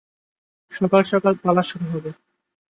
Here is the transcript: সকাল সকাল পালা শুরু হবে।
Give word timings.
সকাল 0.71 1.01
সকাল 1.03 1.33
পালা 1.43 1.63
শুরু 1.69 1.85
হবে। 1.93 2.11